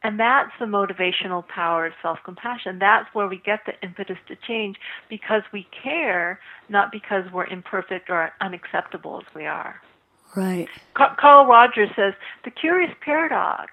[0.02, 2.78] And that's the motivational power of self compassion.
[2.78, 4.76] That's where we get the impetus to change
[5.08, 6.38] because we care,
[6.68, 9.80] not because we're imperfect or unacceptable as we are.
[10.34, 10.68] Right.
[10.94, 13.72] Carl Rogers says the curious paradox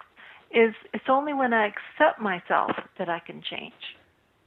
[0.51, 3.73] is it's only when I accept myself that I can change.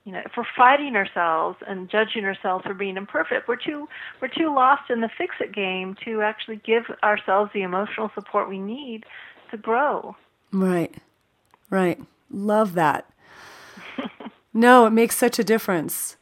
[0.05, 3.89] You know, if we're fighting ourselves and judging ourselves for being imperfect, we're too
[4.23, 8.49] we're too lost in the fix it game to actually give ourselves the emotional support
[8.49, 9.05] we need
[9.51, 10.15] to grow.
[10.53, 10.95] Right.
[11.71, 12.01] Right.
[12.31, 13.11] Love that.
[14.55, 16.17] no, it makes such a difference.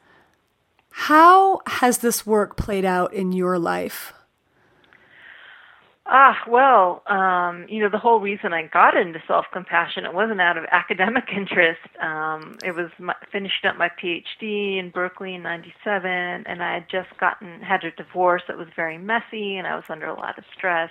[0.90, 4.14] How has this work played out in your life?
[6.07, 10.40] Ah, well, um, you know, the whole reason I got into self compassion, it wasn't
[10.40, 11.81] out of academic interest.
[12.03, 16.90] Um, it was my, finishing up my PhD in Berkeley in '97, and I had
[16.90, 20.37] just gotten had a divorce that was very messy, and I was under a lot
[20.38, 20.90] of stress.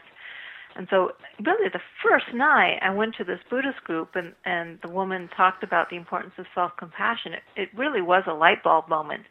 [0.76, 1.12] And so,
[1.46, 5.64] really, the first night I went to this Buddhist group, and and the woman talked
[5.64, 7.34] about the importance of self compassion.
[7.34, 9.26] It, it really was a light bulb moment.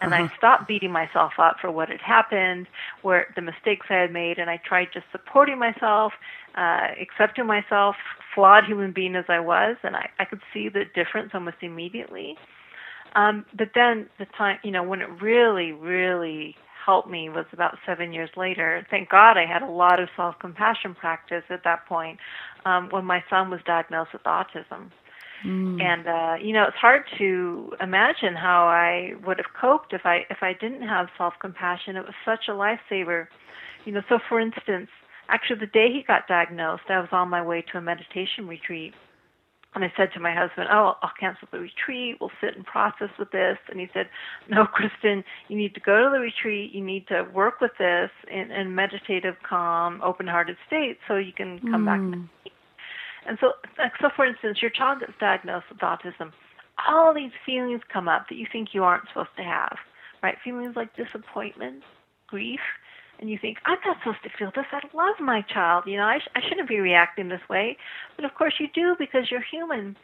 [0.00, 2.66] And I stopped beating myself up for what had happened,
[3.02, 6.12] where the mistakes I had made, and I tried just supporting myself,
[6.54, 7.96] uh, accepting myself,
[8.34, 12.36] flawed human being as I was, and I, I could see the difference almost immediately.
[13.14, 16.56] Um, but then the time, you know, when it really, really
[16.86, 18.86] helped me was about seven years later.
[18.90, 22.18] Thank God I had a lot of self compassion practice at that point
[22.64, 24.90] um, when my son was diagnosed with autism.
[25.80, 30.26] And uh, you know, it's hard to imagine how I would have coped if I
[30.30, 31.96] if I didn't have self compassion.
[31.96, 33.26] It was such a lifesaver.
[33.84, 34.88] You know, so for instance,
[35.28, 38.94] actually the day he got diagnosed, I was on my way to a meditation retreat.
[39.74, 42.16] And I said to my husband, "Oh, I'll cancel the retreat.
[42.18, 44.08] We'll sit and process with this." And he said,
[44.48, 46.72] "No, Kristin, you need to go to the retreat.
[46.72, 51.60] You need to work with this in, in meditative, calm, open-hearted state, so you can
[51.70, 52.00] come back
[53.28, 53.52] and so,
[54.00, 56.32] so for instance, your child gets diagnosed with autism.
[56.88, 59.76] All these feelings come up that you think you aren't supposed to have,
[60.22, 60.36] right?
[60.44, 61.82] Feelings like disappointment,
[62.28, 62.60] grief,
[63.18, 64.66] and you think, I'm not supposed to feel this.
[64.72, 65.84] I love my child.
[65.86, 67.76] You know, I, sh- I shouldn't be reacting this way.
[68.14, 69.96] But of course you do because you're human.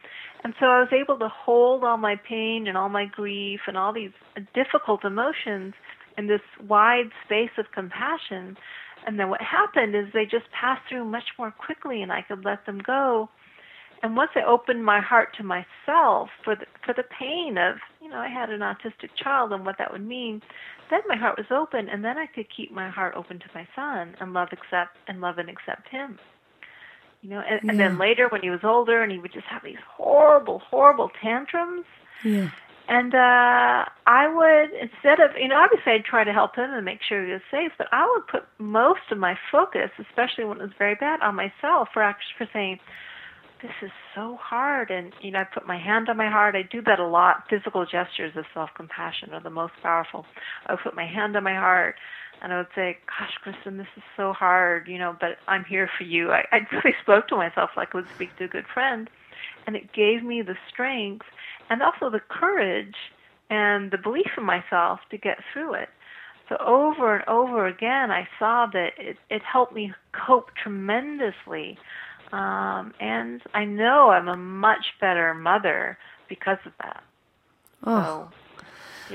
[0.45, 3.77] And so I was able to hold all my pain and all my grief and
[3.77, 4.13] all these
[4.55, 5.75] difficult emotions
[6.17, 8.57] in this wide space of compassion.
[9.07, 12.45] And then what happened is they just passed through much more quickly and I could
[12.45, 13.29] let them go.
[14.03, 18.09] And once I opened my heart to myself for the for the pain of, you
[18.09, 20.43] know, I had an autistic child and what that would mean,
[20.91, 23.67] then my heart was open and then I could keep my heart open to my
[23.77, 26.19] son and love accept and love and accept him.
[27.23, 29.63] You know, and, and then later when he was older and he would just have
[29.63, 31.85] these horrible, horrible tantrums,
[32.25, 32.51] Yeah.
[32.89, 36.85] And uh, I would, instead of, you know, obviously I'd try to help him and
[36.85, 40.59] make sure he was safe, but I would put most of my focus, especially when
[40.59, 42.81] it was very bad, on myself for actually for saying,
[43.63, 44.91] this is so hard.
[44.91, 46.57] And, you know, I put my hand on my heart.
[46.57, 47.45] I do that a lot.
[47.49, 50.27] Physical gestures of self compassion are the most powerful.
[50.67, 51.95] I would put my hand on my heart
[52.43, 55.89] and I would say, Gosh, Kristin, this is so hard, you know, but I'm here
[55.97, 56.33] for you.
[56.33, 59.09] I, I really spoke to myself like I would speak to a good friend.
[59.67, 61.27] And it gave me the strength
[61.71, 62.95] and also the courage
[63.51, 65.89] and the belief in myself to get through it.
[66.49, 71.79] So over and over again, I saw that it, it helped me cope tremendously.
[72.33, 75.99] Um, and I know I'm a much better mother
[76.29, 77.03] because of that.
[77.85, 78.31] Oh.
[78.59, 78.65] So,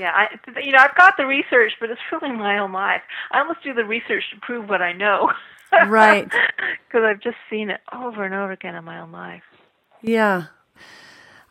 [0.00, 3.02] yeah, I, you know, I've got the research, but it's really my own life.
[3.32, 5.32] I almost do the research to prove what I know.
[5.86, 6.30] Right.
[6.88, 9.42] Because I've just seen it over and over again in my own life.
[10.00, 10.44] Yeah.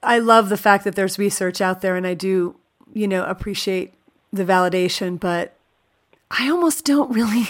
[0.04, 2.56] I love the fact that there's research out there and I do,
[2.94, 3.94] you know, appreciate
[4.32, 5.56] the validation, but
[6.32, 7.50] I almost don't really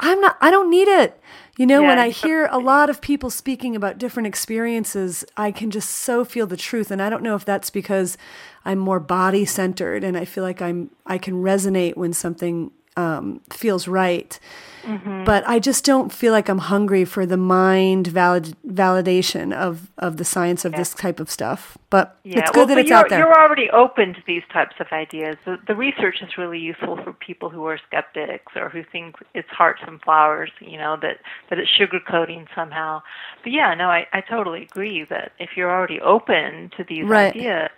[0.00, 1.20] I'm not I don't need it.
[1.56, 5.52] You know, Yeah, when I hear a lot of people speaking about different experiences, I
[5.52, 8.18] can just so feel the truth and I don't know if that's because
[8.64, 13.40] I'm more body centered and I feel like I'm I can resonate when something um,
[13.50, 14.38] feels right.
[14.84, 15.24] Mm-hmm.
[15.24, 20.18] But I just don't feel like I'm hungry for the mind valid, validation of, of
[20.18, 21.78] the science of this type of stuff.
[21.88, 23.20] But Yeah, it's good well, that it's you're, out there.
[23.20, 25.36] You're already open to these types of ideas.
[25.46, 29.48] The, the research is really useful for people who are skeptics or who think it's
[29.48, 33.02] hearts and flowers, you know, that, that it's sugarcoating somehow.
[33.42, 37.34] But yeah, no, I, I totally agree that if you're already open to these Right.
[37.34, 37.70] ideas,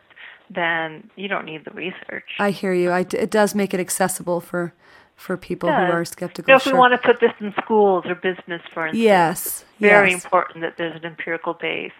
[0.51, 2.31] then you don't need the research.
[2.39, 2.91] I hear you.
[2.91, 4.73] I, it does make it accessible for
[5.17, 6.53] for people who are You skeptical.
[6.53, 10.11] know, if we want to put this in schools or business, for instance, yes, very
[10.13, 10.25] yes.
[10.25, 11.93] important that there's an empirical base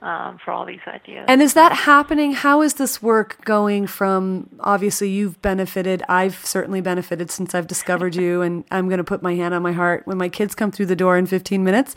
[0.00, 1.24] um, for all these ideas.
[1.28, 2.32] And is that happening?
[2.32, 8.14] How is this work going from obviously you've benefited, I've certainly benefited since I've discovered
[8.14, 10.70] you, and I'm going to put my hand on my heart when my kids come
[10.70, 11.96] through the door in 15 minutes.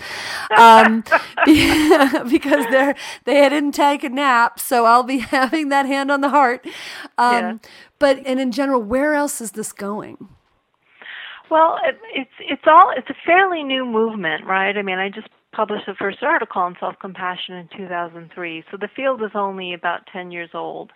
[0.58, 1.04] Um,
[1.45, 2.95] because they're,
[3.26, 6.65] they didn't take a nap, so I'll be having that hand on the heart.
[7.17, 7.58] Um, Yeah.
[8.00, 10.28] But, and in general, where else is this going?
[11.52, 14.76] Well, it, it's it's all it's a fairly new movement, right?
[14.76, 19.22] I mean, I just published the first article on self-compassion in 2003, so the field
[19.22, 20.92] is only about 10 years old.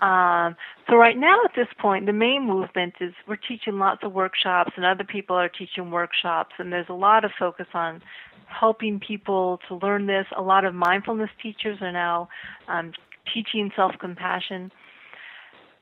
[0.00, 0.54] Um,
[0.88, 4.70] so right now, at this point, the main movement is we're teaching lots of workshops,
[4.76, 8.00] and other people are teaching workshops, and there's a lot of focus on
[8.46, 10.26] helping people to learn this.
[10.36, 12.28] A lot of mindfulness teachers are now
[12.68, 12.92] um,
[13.34, 14.70] teaching self-compassion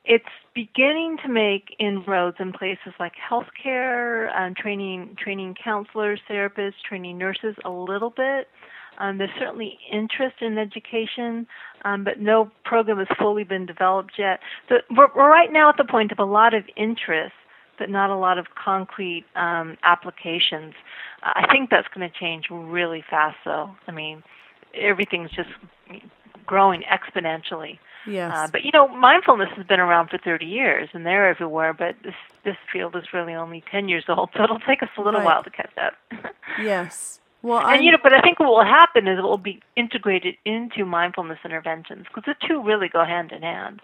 [0.06, 7.18] it's beginning to make inroads in places like healthcare, um, training training counselors, therapists, training
[7.18, 8.48] nurses a little bit.
[8.98, 11.46] Um, there's certainly interest in education,
[11.84, 14.40] um, but no program has fully been developed yet.
[14.68, 17.34] So we're, we're right now at the point of a lot of interest,
[17.78, 20.72] but not a lot of concrete um, applications.
[21.22, 23.70] I think that's going to change really fast, though.
[23.86, 24.22] I mean,
[24.74, 25.50] everything's just
[26.46, 27.78] growing exponentially.
[28.06, 28.32] Yes.
[28.34, 31.72] Uh, but you know, mindfulness has been around for 30 years, and they're everywhere.
[31.72, 32.14] But this
[32.44, 35.26] this field is really only 10 years old, so it'll take us a little Right.
[35.26, 35.94] while to catch up.
[36.62, 37.20] yes.
[37.42, 39.60] Well, I'm, and you know, but I think what will happen is it will be
[39.76, 43.80] integrated into mindfulness interventions because the two really go hand in hand.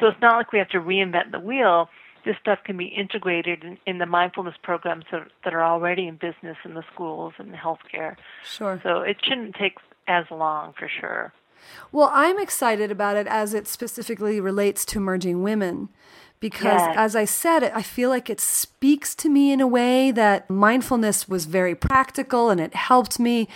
[0.00, 1.88] So it's not like we have to reinvent the wheel.
[2.24, 6.16] This stuff can be integrated in, in the mindfulness programs that, that are already in
[6.16, 8.16] business in the schools and the healthcare.
[8.44, 8.80] sure.
[8.82, 9.76] So it shouldn't take
[10.08, 11.32] as long for sure.
[11.92, 15.88] Well, I'm excited about it as it specifically relates to emerging women
[16.40, 16.94] because, Yes.
[16.96, 21.28] as I said, I feel like it speaks to me in a way that mindfulness
[21.28, 23.48] was very practical and it helped me.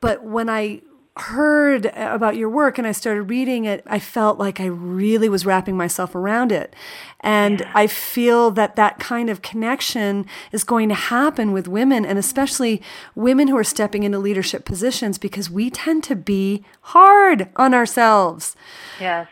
[0.00, 0.80] But when I
[1.16, 5.46] heard about your work and I started reading it, I felt like I really was
[5.46, 6.74] wrapping myself around it.
[7.20, 12.18] And I feel that that kind of connection is going to happen with women and
[12.18, 12.82] especially
[13.14, 18.56] women who are stepping into leadership positions because we tend to be hard on ourselves
[19.00, 19.28] Yes.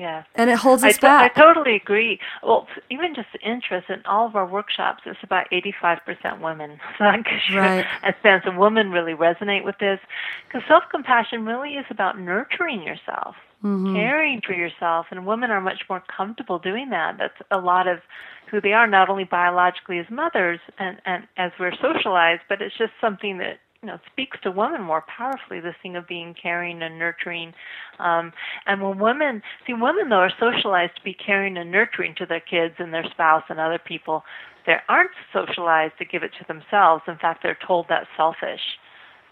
[0.00, 0.24] Yes.
[0.34, 1.34] and it holds I, us to- I back.
[1.34, 2.18] totally agree.
[2.42, 6.80] Well, even just the interest in all of our workshops, it's about 85% women.
[6.98, 7.04] So
[7.50, 7.84] you Right.
[8.02, 10.00] a sense of women really resonate with this.
[10.48, 13.94] Because self compassion really is about nurturing yourself, Mm-hmm.
[13.94, 17.16] caring for yourself, and women are much more comfortable doing that.
[17.18, 17.98] That's a lot of
[18.50, 22.76] who they are, not only biologically as mothers and, and as we're socialized, but it's
[22.78, 25.60] just something that you know speaks to women more powerfully.
[25.60, 27.54] This thing of being caring and nurturing,
[27.98, 28.32] um,
[28.66, 32.40] and when women see women though are socialized to be caring and nurturing to their
[32.40, 34.22] kids and their spouse and other people,
[34.66, 37.02] they aren't socialized to give it to themselves.
[37.08, 38.60] In fact, they're told that's selfish.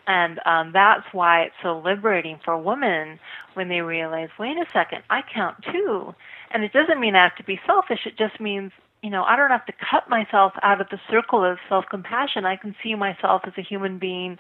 [0.07, 3.21] And um, that's why it's so liberating for women
[3.53, 6.15] when they realize, wait a second, I count too.
[6.51, 8.01] And it doesn't mean I have to be selfish.
[8.07, 8.73] It just means,
[9.03, 12.45] you know, I don't have to cut myself out of the circle of self compassion.
[12.45, 14.39] I can see myself as a human being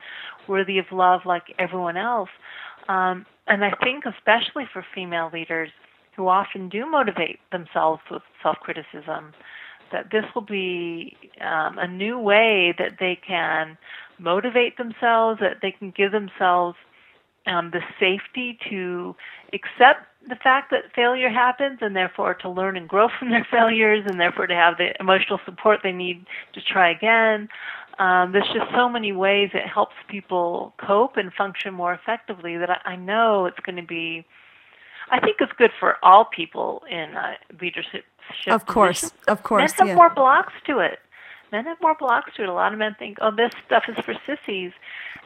[0.48, 2.30] worthy of love like everyone else.
[2.88, 5.70] Um, and I think, especially for female leaders
[6.16, 9.32] who often do motivate themselves with self criticism,
[9.92, 13.78] that this will be um, a new way that they can
[14.18, 16.76] motivate themselves, that they can give themselves
[17.48, 19.16] um, the safety to
[19.52, 24.04] accept the fact that failure happens and therefore to learn and grow from their failures
[24.06, 27.48] and therefore to have the emotional support they need to try again.
[27.98, 32.70] Um, there's just so many ways it helps people cope and function more effectively that
[32.70, 34.24] I, I know it's going to be.
[35.10, 38.04] I think it's good for all people in uh, leadership.
[38.46, 39.22] Of course, positions.
[39.26, 39.72] of course.
[39.72, 39.94] Men have yeah.
[39.94, 40.98] more blocks to it
[41.52, 42.48] men have more blocks to it.
[42.48, 44.72] A lot of men think, oh, this stuff is for sissies.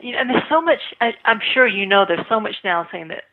[0.00, 0.80] You know, and there's so much.
[1.00, 2.04] I, I'm sure you know.
[2.06, 3.24] There's so much now saying that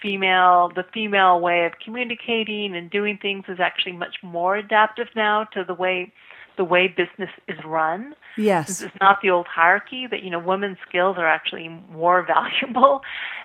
[0.00, 5.44] female, the female way of communicating and doing things is actually much more adaptive now
[5.44, 6.12] to the way
[6.56, 8.14] the way business is run.
[8.36, 8.82] Yes.
[8.82, 13.00] It's not the old hierarchy that, you know, women's skills are actually more valuable.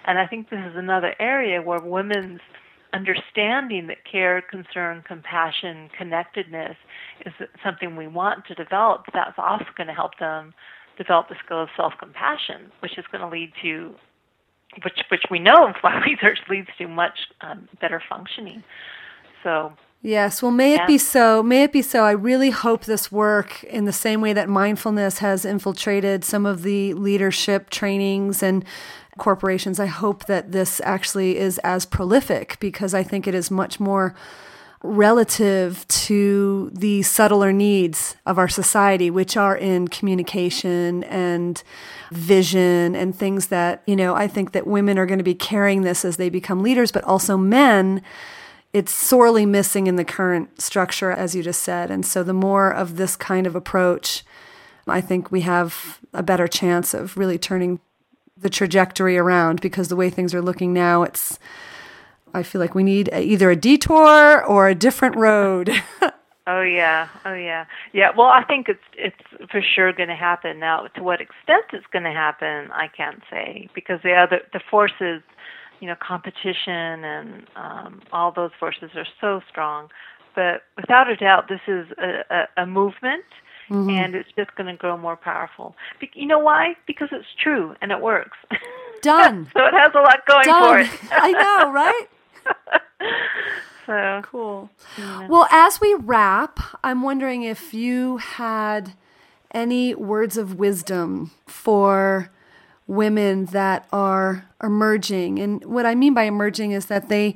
[0.06, 2.41] And I think this is another area where women's
[2.96, 6.78] understanding that care, concern, compassion, connectedness
[7.26, 7.34] is
[7.64, 10.54] something we want to develop, that's also going to help them
[10.98, 13.93] develop the skill of self-compassion, which is going to lead to,
[14.84, 18.64] which which we know from research leads to much um, better functioning.
[19.43, 19.74] So.
[20.02, 21.41] Yes, well, may it be so.
[21.41, 22.04] May it be so.
[22.04, 26.62] I really hope this work, in the same way that mindfulness has infiltrated some of
[26.62, 28.64] the leadership trainings and
[29.18, 29.80] corporations.
[29.80, 34.16] I hope that this actually is as prolific because I think it is much more
[34.84, 41.63] relative to the subtler needs of our society, which are in communication and
[42.11, 45.82] vision and things that, you know, I think that women are going to be carrying
[45.82, 48.01] this as they become leaders, but also men.
[48.74, 51.89] It's sorely missing in the current structure, as you just said.
[51.89, 54.24] And so the more of this kind of approach,
[54.88, 57.80] I think we have a better chance of really turning
[58.38, 61.39] the trajectory around because the way things are looking now, it's
[62.33, 65.69] I feel like we need either a detour or a different road.
[66.47, 68.09] oh yeah, oh yeah, yeah.
[68.15, 70.59] Well, I think it's it's for sure going to happen.
[70.59, 74.59] Now, to what extent it's going to happen, I can't say because the other the
[74.69, 75.21] forces,
[75.79, 79.88] you know, competition and um, all those forces are so strong.
[80.36, 83.23] But without a doubt, this is a, a, a movement
[83.70, 83.89] Mm-hmm.
[83.89, 85.76] and it's just going to grow more powerful.
[85.99, 86.76] Be- you know why?
[86.86, 88.38] Because it's true and it works.
[89.01, 89.49] Done.
[89.57, 90.61] so it has a lot going Done.
[90.61, 91.11] for it.
[91.11, 92.07] I know, right?
[93.86, 94.70] so cool.
[94.97, 95.28] Yeah.
[95.28, 98.93] Well, as we wrap, I'm wondering if you had
[99.51, 102.30] any words of wisdom for
[102.88, 105.39] women that are emerging.
[105.39, 107.36] And what I mean by emerging is that they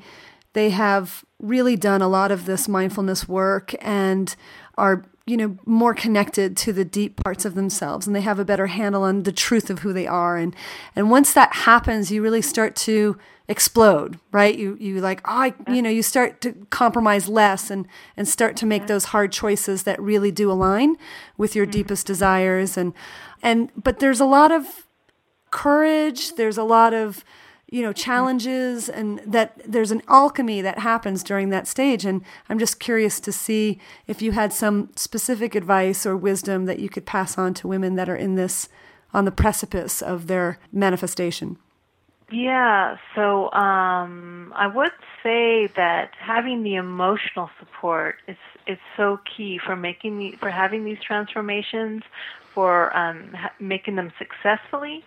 [0.53, 4.35] they have really done a lot of this mindfulness work and
[4.77, 8.45] are you know more connected to the deep parts of themselves and they have a
[8.45, 10.37] better handle on the truth of who they are.
[10.37, 10.55] And
[10.95, 13.17] and once that happens you really start to
[13.47, 14.57] explode right?
[14.57, 18.57] You you like oh I, you know you start to compromise less and and start
[18.57, 20.97] to make those hard choices that really do align
[21.37, 21.71] with your mm-hmm.
[21.71, 22.75] deepest desires.
[22.75, 22.93] And
[23.43, 24.87] and but there's a lot of
[25.51, 27.23] courage there's a lot of
[27.71, 32.05] you know challenges and that there's an alchemy that happens during that stage.
[32.05, 36.79] And i'm just curious to see if you had some specific advice or wisdom that
[36.79, 38.69] you could pass on to women that are in this
[39.13, 41.57] on the precipice of their manifestation.
[42.31, 42.97] Yeah.
[43.15, 44.91] So um, i would
[45.23, 50.85] say that having the emotional support is is so key for making the, for having
[50.85, 52.03] these transformations
[52.53, 55.03] for um, ha- making them successfully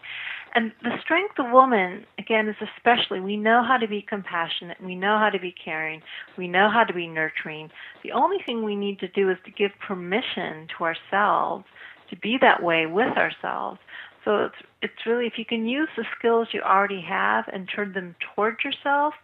[0.54, 4.94] and the strength of woman, again, is especially we know how to be compassionate, we
[4.94, 6.02] know how to be caring,
[6.36, 7.70] we know how to be nurturing.
[8.02, 11.64] The only thing we need to do is to give permission to ourselves
[12.12, 13.80] to be that way with ourselves.
[14.24, 17.92] So it's it's really if you can use the skills you already have and turn
[17.92, 19.14] them towards yourself,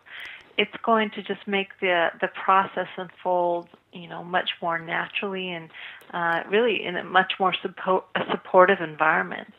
[0.57, 5.69] it's going to just make the the process unfold, you know, much more naturally and
[6.13, 9.53] uh, really in a much more support, a supportive environment.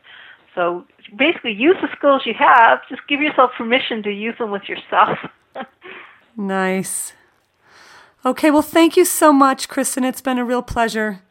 [0.54, 0.84] So
[1.16, 2.80] basically, use the skills you have.
[2.88, 5.18] Just give yourself permission to use them with yourself.
[6.36, 7.12] nice.
[8.24, 10.06] Okay, well, thank you so much, Kristin.
[10.06, 11.22] It's been a real pleasure.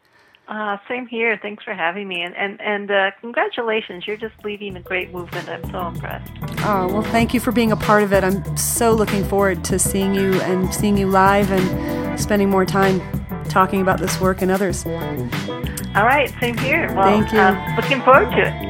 [0.47, 1.37] Uh, same here.
[1.39, 4.07] Thanks for having me, and and and uh, congratulations.
[4.07, 5.47] You're just leading a great movement.
[5.47, 6.31] I'm so impressed.
[6.65, 8.23] Oh well, thank you for being a part of it.
[8.23, 12.99] I'm so looking forward to seeing you and seeing you live and spending more time
[13.43, 14.87] talking about this work and others.
[14.87, 16.91] All right, same here.
[16.95, 17.39] Well, thank you.
[17.39, 18.68] Um, looking forward to it.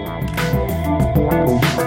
[1.15, 1.78] Thank you.